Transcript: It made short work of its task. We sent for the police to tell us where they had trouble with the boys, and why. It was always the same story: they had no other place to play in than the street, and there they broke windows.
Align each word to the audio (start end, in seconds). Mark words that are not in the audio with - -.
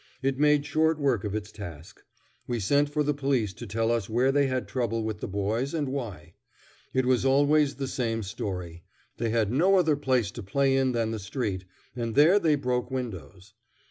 It 0.23 0.39
made 0.39 0.65
short 0.65 0.97
work 0.97 1.23
of 1.23 1.35
its 1.35 1.51
task. 1.51 2.01
We 2.47 2.59
sent 2.59 2.89
for 2.89 3.03
the 3.03 3.13
police 3.13 3.53
to 3.53 3.67
tell 3.67 3.91
us 3.91 4.09
where 4.09 4.31
they 4.31 4.47
had 4.47 4.67
trouble 4.67 5.03
with 5.03 5.19
the 5.19 5.27
boys, 5.27 5.75
and 5.75 5.89
why. 5.89 6.33
It 6.91 7.05
was 7.05 7.23
always 7.23 7.75
the 7.75 7.87
same 7.87 8.23
story: 8.23 8.81
they 9.17 9.29
had 9.29 9.51
no 9.51 9.75
other 9.75 9.95
place 9.95 10.31
to 10.31 10.41
play 10.41 10.75
in 10.75 10.93
than 10.93 11.11
the 11.11 11.19
street, 11.19 11.65
and 11.95 12.15
there 12.15 12.39
they 12.39 12.55
broke 12.55 12.89
windows. 12.89 13.53